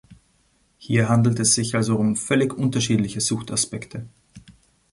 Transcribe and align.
Hier 0.79 1.09
handelt 1.09 1.39
es 1.41 1.53
sich 1.53 1.75
also 1.75 1.95
um 1.95 2.15
völlig 2.15 2.53
unterschiedliche 2.57 3.21
Suchtaspekte. 3.21 4.07